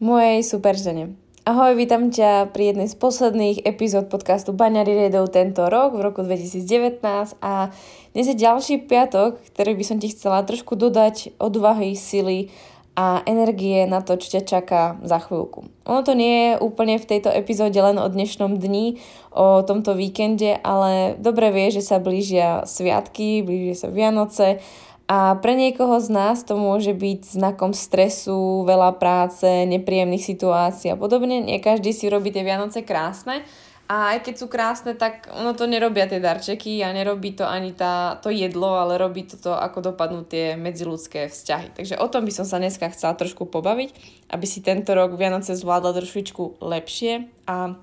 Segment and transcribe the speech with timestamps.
[0.00, 1.16] mojej super žene.
[1.46, 6.20] Ahoj, vítam ťa pri jednej z posledných epizód podcastu Baňary Redov tento rok, v roku
[6.26, 7.00] 2019
[7.38, 7.70] a
[8.12, 12.50] dnes je ďalší piatok, ktorý by som ti chcela trošku dodať odvahy, sily
[12.98, 15.70] a energie na to, čo ťa čaká za chvíľku.
[15.86, 18.98] Ono to nie je úplne v tejto epizóde len o dnešnom dni,
[19.32, 24.60] o tomto víkende, ale dobre vie, že sa blížia sviatky, blížia sa Vianoce
[25.06, 30.98] a pre niekoho z nás to môže byť znakom stresu, veľa práce, nepríjemných situácií a
[30.98, 31.38] podobne.
[31.46, 33.46] Nie každý si robí tie Vianoce krásne.
[33.86, 37.70] A aj keď sú krásne, tak ono to nerobia tie darčeky a nerobí to ani
[37.70, 41.70] tá, to jedlo, ale robí to to, ako dopadnú tie medziludské vzťahy.
[41.70, 43.94] Takže o tom by som sa dneska chcela trošku pobaviť,
[44.34, 47.78] aby si tento rok Vianoce zvládla trošičku lepšie a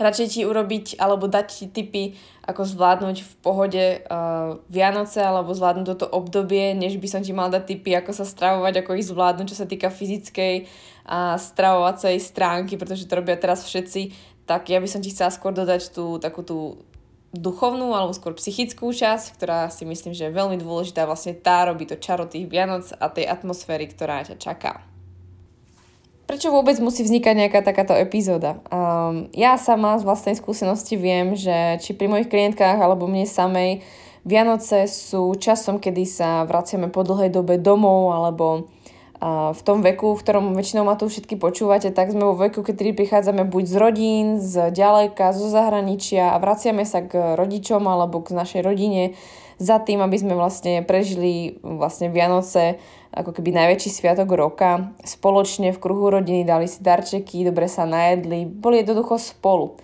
[0.00, 2.04] radšej ti urobiť alebo dať ti tipy,
[2.42, 7.52] ako zvládnuť v pohode uh, Vianoce alebo zvládnuť toto obdobie, než by som ti mal
[7.52, 10.66] dať tipy, ako sa stravovať, ako ich zvládnuť, čo sa týka fyzickej
[11.06, 14.10] a stravovacej stránky, pretože to robia teraz všetci,
[14.48, 16.82] tak ja by som ti chcela skôr dodať tú takú tú
[17.30, 21.06] duchovnú alebo skôr psychickú časť, ktorá si myslím, že je veľmi dôležitá.
[21.06, 24.89] Vlastne tá robí to čaro tých Vianoc a tej atmosféry, ktorá ťa čaká
[26.30, 28.62] prečo vôbec musí vznikať nejaká takáto epizóda?
[28.70, 33.82] Um, ja sama z vlastnej skúsenosti viem, že či pri mojich klientkách alebo mne samej
[34.22, 38.46] Vianoce sú časom, kedy sa vraciame po dlhej dobe domov alebo
[39.18, 42.62] uh, v tom veku, v ktorom väčšinou ma tu všetky počúvate, tak sme vo veku,
[42.62, 48.22] kedy prichádzame buď z rodín, z ďaleka, zo zahraničia a vraciame sa k rodičom alebo
[48.22, 49.18] k našej rodine
[49.58, 52.78] za tým, aby sme vlastne prežili vlastne Vianoce
[53.10, 54.94] ako keby najväčší sviatok roka.
[55.02, 59.74] Spoločne v kruhu rodiny dali si darčeky, dobre sa najedli, boli jednoducho spolu.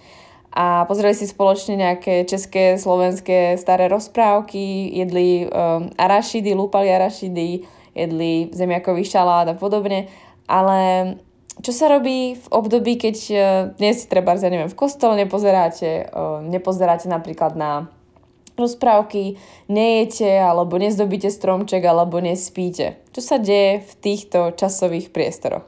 [0.57, 7.61] A pozreli si spoločne nejaké české, slovenské staré rozprávky, jedli um, arašidy, lúpali arašidy,
[7.93, 10.09] jedli zemiakový šalát a podobne.
[10.49, 11.13] Ale
[11.61, 13.39] čo sa robí v období, keď uh,
[13.77, 17.93] dnes treba, ja neviem, v kostole nepozeráte, uh, nepozeráte napríklad na
[18.57, 19.37] rozprávky,
[19.69, 22.99] nejete alebo nezdobíte stromček alebo nespíte.
[23.13, 25.65] Čo sa deje v týchto časových priestoroch?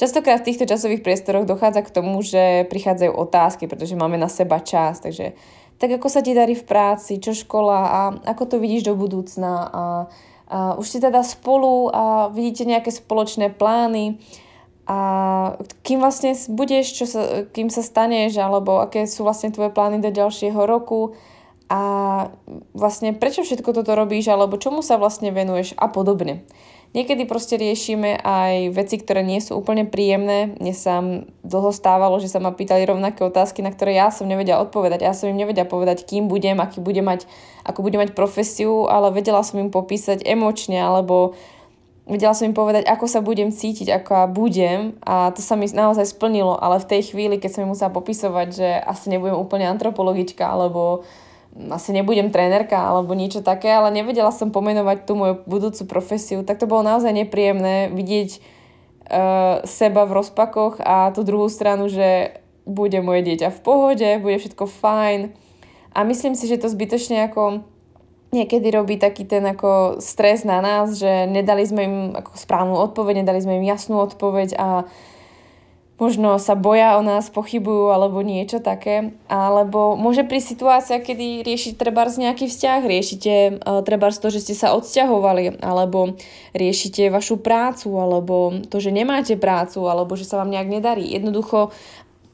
[0.00, 4.56] Častokrát v týchto časových priestoroch dochádza k tomu, že prichádzajú otázky, pretože máme na seba
[4.60, 5.36] čas, takže
[5.76, 9.52] tak ako sa ti darí v práci, čo škola a ako to vidíš do budúcna
[9.52, 9.84] a,
[10.48, 14.20] a už ste teda spolu a vidíte nejaké spoločné plány
[14.88, 14.98] a
[15.84, 20.08] kým vlastne budeš, čo sa, kým sa staneš alebo aké sú vlastne tvoje plány do
[20.08, 21.12] ďalšieho roku
[21.70, 21.80] a
[22.74, 26.42] vlastne prečo všetko toto robíš, alebo čomu sa vlastne venuješ a podobne.
[26.90, 30.58] Niekedy proste riešime aj veci, ktoré nie sú úplne príjemné.
[30.58, 30.98] Mne sa
[31.46, 35.06] dlho stávalo, že sa ma pýtali rovnaké otázky, na ktoré ja som nevedela odpovedať.
[35.06, 37.30] Ja som im nevedela povedať, kým budem, aký budem mať,
[37.62, 41.38] ako budem mať profesiu, ale vedela som im popísať emočne, alebo
[42.10, 46.10] vedela som im povedať, ako sa budem cítiť, ako budem a to sa mi naozaj
[46.10, 50.42] splnilo, ale v tej chvíli, keď som im musela popisovať, že asi nebudem úplne antropologička,
[50.42, 51.06] alebo
[51.56, 56.62] asi nebudem trénerka alebo niečo také, ale nevedela som pomenovať tú moju budúcu profesiu, tak
[56.62, 58.42] to bolo naozaj nepríjemné vidieť uh,
[59.66, 64.64] seba v rozpakoch a tú druhú stranu, že bude moje dieťa v pohode, bude všetko
[64.70, 65.20] fajn.
[65.90, 67.66] A myslím si, že to zbytočne ako
[68.30, 73.26] niekedy robí taký ten ako stres na nás, že nedali sme im ako správnu odpoveď,
[73.26, 74.68] nedali sme im jasnú odpoveď a
[76.00, 79.12] možno sa boja o nás, pochybujú alebo niečo také.
[79.28, 84.54] Alebo môže prísť situácia, kedy riešiť treba nejaký vzťah, riešite uh, treba to, že ste
[84.56, 86.16] sa odsťahovali, alebo
[86.56, 91.04] riešite vašu prácu, alebo to, že nemáte prácu, alebo že sa vám nejak nedarí.
[91.06, 91.70] Jednoducho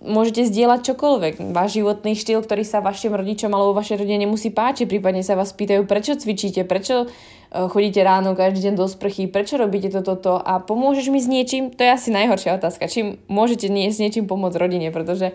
[0.07, 1.35] môžete zdieľať čokoľvek.
[1.57, 5.51] Váš životný štýl, ktorý sa vašim rodičom alebo vašej rodine nemusí páčiť, prípadne sa vás
[5.57, 7.11] pýtajú, prečo cvičíte, prečo
[7.53, 11.71] chodíte ráno každý deň do sprchy, prečo robíte toto, toto a pomôžeš mi s niečím?
[11.75, 12.91] To je asi najhoršia otázka.
[12.91, 15.35] Čím môžete nie, s niečím pomôcť rodine, pretože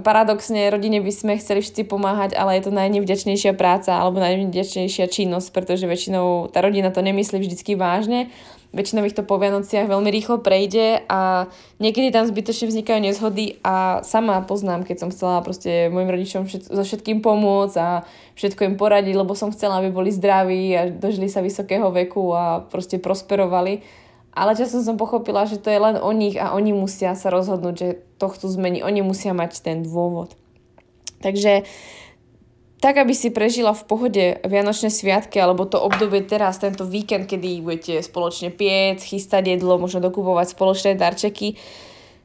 [0.00, 5.48] paradoxne rodine by sme chceli všetci pomáhať, ale je to najnevďačnejšia práca alebo najnevďačnejšia činnosť,
[5.52, 8.32] pretože väčšinou tá rodina to nemyslí vždycky vážne
[8.72, 14.00] väčšinou ich to po Vianociach veľmi rýchlo prejde a niekedy tam zbytočne vznikajú nezhody a
[14.00, 18.02] sama poznám, keď som chcela proste mojim rodičom všet, so všetkým pomôcť a
[18.34, 22.64] všetko im poradiť, lebo som chcela, aby boli zdraví a dožili sa vysokého veku a
[22.64, 23.84] proste prosperovali.
[24.32, 27.74] Ale časom som pochopila, že to je len o nich a oni musia sa rozhodnúť,
[27.76, 28.80] že to chcú zmeniť.
[28.80, 30.32] Oni musia mať ten dôvod.
[31.20, 31.68] Takže
[32.82, 37.62] tak, aby si prežila v pohode Vianočné sviatky alebo to obdobie teraz, tento víkend, kedy
[37.62, 41.54] budete spoločne piec, chystať jedlo, možno dokupovať spoločné darčeky,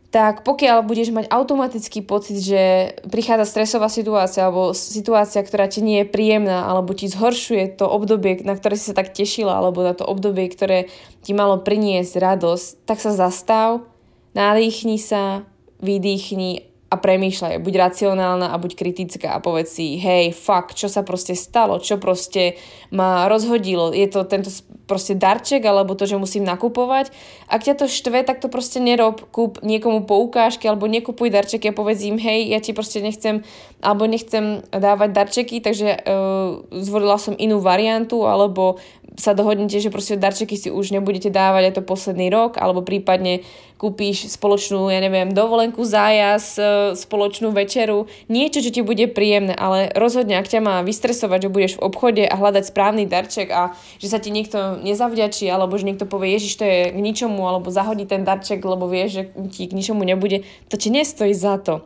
[0.09, 6.01] tak pokiaľ budeš mať automatický pocit, že prichádza stresová situácia alebo situácia, ktorá ti nie
[6.01, 9.93] je príjemná alebo ti zhoršuje to obdobie, na ktoré si sa tak tešila alebo na
[9.93, 10.89] to obdobie, ktoré
[11.21, 13.85] ti malo priniesť radosť, tak sa zastav,
[14.33, 15.45] nadýchni sa,
[15.85, 21.03] vydýchni a premýšľaj, buď racionálna a buď kritická a povedz si, hej, fuck, čo sa
[21.03, 22.55] proste stalo, čo proste
[22.95, 24.47] ma rozhodilo, je to tento
[24.87, 27.11] proste darček alebo to, že musím nakupovať.
[27.51, 31.75] Ak ťa to štve, tak to proste nerob, kúp niekomu poukážky alebo nekupuj darčeky a
[31.75, 33.43] povedz im, hej, ja ti proste nechcem
[33.83, 38.79] alebo nechcem dávať darčeky, takže uh, zvolila som inú variantu alebo
[39.17, 43.41] sa dohodnete, že proste darčeky si už nebudete dávať aj to posledný rok, alebo prípadne
[43.81, 49.89] kúpíš spoločnú, ja neviem, dovolenku, zájazd, e, spoločnú večeru, niečo, čo ti bude príjemné, ale
[49.97, 54.07] rozhodne, ak ťa má vystresovať, že budeš v obchode a hľadať správny darček a že
[54.09, 58.05] sa ti niekto nezavďačí, alebo že niekto povie, ježiš, to je k ničomu, alebo zahodí
[58.05, 61.81] ten darček, lebo vieš, že ti k ničomu nebude, to ti nestojí za to.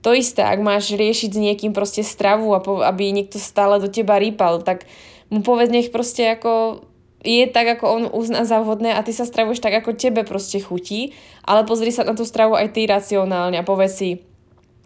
[0.00, 4.64] To isté, ak máš riešiť s niekým proste stravu, aby niekto stále do teba rýpal,
[4.64, 4.88] tak
[5.30, 6.84] mu povedz, nech proste ako
[7.20, 10.58] je tak, ako on uzná za vhodné a ty sa stravuješ tak, ako tebe proste
[10.58, 11.12] chutí,
[11.44, 14.10] ale pozri sa na tú stravu aj ty racionálne a povedz si,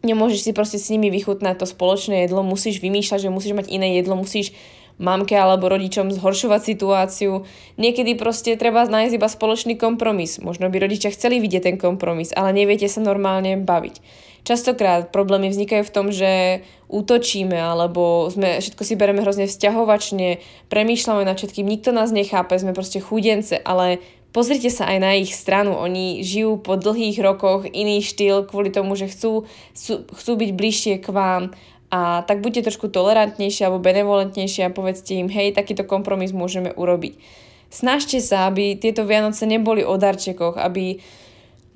[0.03, 3.97] nemôžeš si proste s nimi vychutnať to spoločné jedlo, musíš vymýšľať, že musíš mať iné
[4.03, 4.53] jedlo, musíš
[4.99, 7.43] mamke alebo rodičom zhoršovať situáciu.
[7.81, 10.39] Niekedy proste treba nájsť iba spoločný kompromis.
[10.39, 14.01] Možno by rodičia chceli vidieť ten kompromis, ale neviete sa normálne baviť.
[14.45, 16.61] Častokrát problémy vznikajú v tom, že
[16.93, 20.37] útočíme alebo sme, všetko si bereme hrozne vzťahovačne,
[20.69, 24.05] premýšľame nad všetkým, nikto nás nechápe, sme proste chudence, ale
[24.37, 25.81] pozrite sa aj na ich stranu.
[25.81, 29.49] Oni žijú po dlhých rokoch iný štýl kvôli tomu, že chcú,
[30.13, 31.57] chcú byť bližšie k vám
[31.95, 37.15] a tak buďte trošku tolerantnejšie alebo benevolentnejšie a povedzte im, hej, takýto kompromis môžeme urobiť.
[37.71, 40.99] Snažte sa, aby tieto Vianoce neboli o darčekoch, aby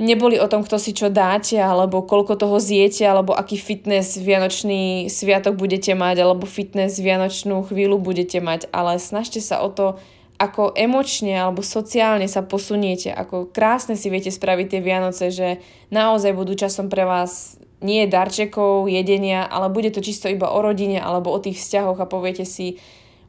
[0.03, 5.07] neboli o tom, kto si čo dáte, alebo koľko toho zjete, alebo aký fitness vianočný
[5.07, 10.03] sviatok budete mať, alebo fitness vianočnú chvíľu budete mať, ale snažte sa o to,
[10.39, 15.59] ako emočne alebo sociálne sa posuniete, ako krásne si viete spraviť tie Vianoce, že
[15.91, 20.99] naozaj budú časom pre vás nie darčekov, jedenia, ale bude to čisto iba o rodine
[20.99, 22.79] alebo o tých vzťahoch a poviete si,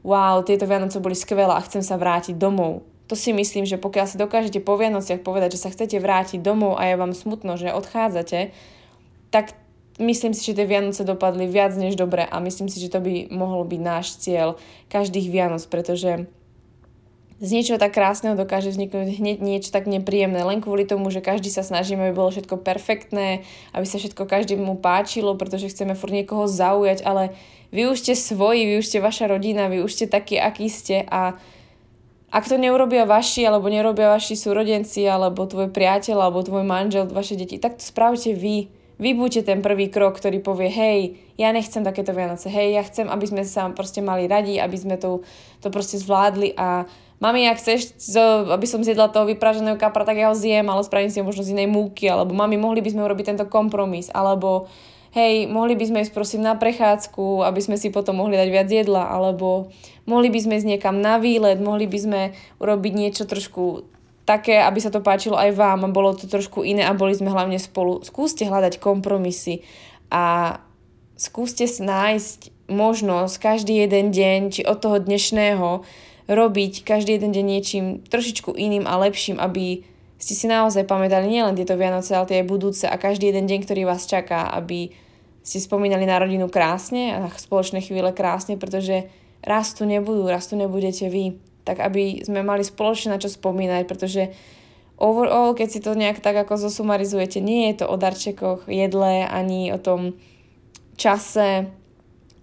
[0.02, 2.82] wow, tieto Vianoce boli skvelé a chcem sa vrátiť domov.
[3.06, 6.78] To si myslím, že pokiaľ si dokážete po Vianociach povedať, že sa chcete vrátiť domov
[6.78, 8.54] a je vám smutno, že odchádzate,
[9.34, 9.54] tak
[9.98, 13.30] myslím si, že tie Vianoce dopadli viac než dobre a myslím si, že to by
[13.30, 14.58] mohol byť náš cieľ
[14.90, 16.26] každých Vianoc, pretože
[17.40, 21.48] z niečoho tak krásneho dokáže vzniknúť hneď niečo tak nepríjemné, len kvôli tomu, že každý
[21.48, 26.44] sa snažíme, aby bolo všetko perfektné, aby sa všetko každému páčilo, pretože chceme furt niekoho
[26.44, 27.32] zaujať, ale
[27.72, 31.00] vy už ste svoji, vy už ste vaša rodina, vy už ste takí, akí ste
[31.08, 31.40] a
[32.30, 37.34] ak to neurobia vaši, alebo nerobia vaši súrodenci, alebo tvoj priateľ, alebo tvoj manžel, vaše
[37.34, 38.70] deti, tak to spravte vy.
[39.00, 41.00] Vy buďte ten prvý krok, ktorý povie, hej,
[41.40, 45.00] ja nechcem takéto Vianoce, hej, ja chcem, aby sme sa proste mali radi, aby sme
[45.00, 45.24] to,
[45.64, 46.84] to proste zvládli a
[47.20, 47.94] mami, ak chceš,
[48.48, 51.44] aby som zjedla toho vypraženého kapra, tak ja ho zjem, ale spravím si ho možno
[51.44, 54.72] z inej múky, alebo mami, mohli by sme urobiť tento kompromis, alebo
[55.12, 58.68] hej, mohli by sme ísť prosím na prechádzku, aby sme si potom mohli dať viac
[58.72, 59.68] jedla, alebo
[60.08, 62.20] mohli by sme ísť niekam na výlet, mohli by sme
[62.58, 63.84] urobiť niečo trošku
[64.24, 67.34] také, aby sa to páčilo aj vám a bolo to trošku iné a boli sme
[67.34, 68.00] hlavne spolu.
[68.06, 69.66] Skúste hľadať kompromisy
[70.06, 70.56] a
[71.18, 75.82] skúste nájsť možnosť každý jeden deň, či od toho dnešného,
[76.30, 79.82] robiť každý jeden deň niečím trošičku iným a lepším, aby
[80.20, 83.88] ste si naozaj pamätali nielen tieto Vianoce, ale tie budúce a každý jeden deň, ktorý
[83.88, 84.94] vás čaká, aby
[85.42, 89.10] ste spomínali na rodinu krásne a spoločné chvíle krásne, pretože
[89.42, 91.40] raz tu nebudú, raz tu nebudete vy.
[91.64, 94.30] Tak aby sme mali spoločne na čo spomínať, pretože
[95.00, 99.72] overall, keď si to nejak tak ako zosumarizujete, nie je to o darčekoch, jedle, ani
[99.72, 100.14] o tom
[101.00, 101.72] čase,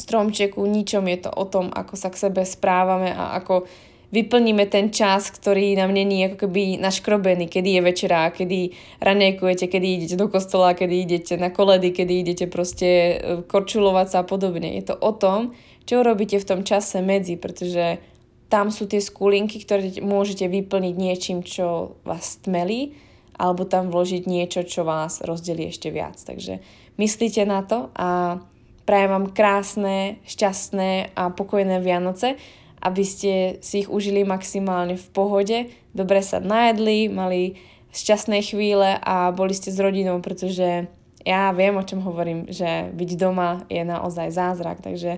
[0.08, 3.68] stromčeku, ničom je to o tom, ako sa k sebe správame a ako
[4.16, 8.72] vyplníme ten čas, ktorý nám není ako keby naškrobený, kedy je večera, kedy
[9.04, 14.18] ranejkujete, kedy idete do kostola, kedy idete na koledy, kedy idete proste e, korčulovať sa
[14.24, 14.80] a podobne.
[14.80, 15.52] Je to o tom,
[15.84, 18.00] čo robíte v tom čase medzi, pretože
[18.48, 22.96] tam sú tie skulinky, ktoré môžete vyplniť niečím, čo vás tmelí,
[23.36, 26.16] alebo tam vložiť niečo, čo vás rozdelí ešte viac.
[26.16, 26.64] Takže
[26.96, 28.40] myslíte na to a
[28.88, 32.40] prajem vám krásne, šťastné a pokojné Vianoce
[32.82, 35.58] aby ste si ich užili maximálne v pohode,
[35.98, 37.58] dobre sa najedli, mali
[37.90, 40.86] šťastné chvíle a boli ste s rodinou, pretože
[41.26, 45.18] ja viem, o čom hovorím, že byť doma je naozaj zázrak, takže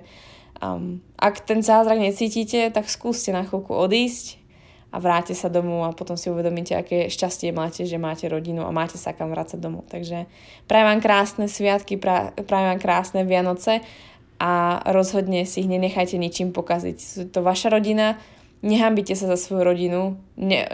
[0.64, 4.39] um, ak ten zázrak necítite, tak skúste na chvíľku odísť
[4.90, 8.74] a vráte sa domov a potom si uvedomíte, aké šťastie máte, že máte rodinu a
[8.74, 9.86] máte sa kam vrácať domov.
[9.86, 10.26] Takže
[10.66, 12.02] prajem vám krásne sviatky,
[12.42, 13.86] prajem vám krásne Vianoce
[14.42, 16.98] a rozhodne si ich nenechajte ničím pokaziť.
[17.22, 18.18] Je to vaša rodina,
[18.66, 20.02] nehambite sa za svoju rodinu,
[20.42, 20.66] ne,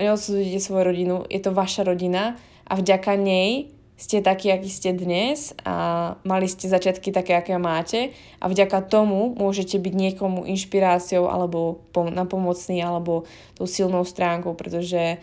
[0.64, 6.16] svoju rodinu, je to vaša rodina a vďaka nej ste takí, akí ste dnes a
[6.28, 8.12] mali ste začiatky také, aké máte
[8.44, 13.24] a vďaka tomu môžete byť niekomu inšpiráciou alebo pom- napomocný alebo
[13.56, 15.16] tou silnou stránkou, pretože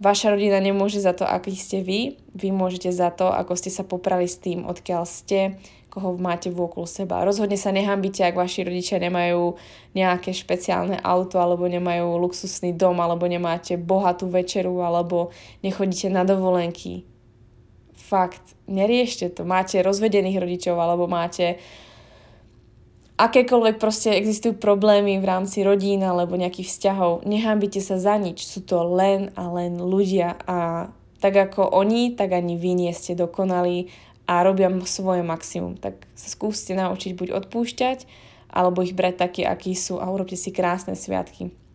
[0.00, 3.84] vaša rodina nemôže za to, aký ste vy, vy môžete za to, ako ste sa
[3.84, 5.60] poprali s tým, odkiaľ ste,
[5.92, 7.24] koho máte vôkol seba.
[7.24, 9.56] Rozhodne sa nehambíte, ak vaši rodičia nemajú
[9.96, 15.32] nejaké špeciálne auto, alebo nemajú luxusný dom, alebo nemáte bohatú večeru, alebo
[15.64, 17.08] nechodíte na dovolenky
[18.06, 19.42] fakt, neriešte to.
[19.42, 21.58] Máte rozvedených rodičov alebo máte
[23.16, 28.44] akékoľvek proste existujú problémy v rámci rodín alebo nejakých vzťahov, nehambite sa za nič.
[28.44, 33.16] Sú to len a len ľudia a tak ako oni, tak ani vy nie ste
[33.16, 33.88] dokonalí
[34.28, 35.80] a robia svoje maximum.
[35.80, 38.04] Tak sa skúste naučiť buď odpúšťať,
[38.52, 41.65] alebo ich brať taký, akí sú a urobte si krásne sviatky.